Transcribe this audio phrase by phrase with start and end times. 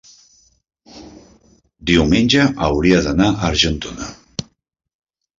[1.89, 4.09] diumenge hauria d'anar a Argentona.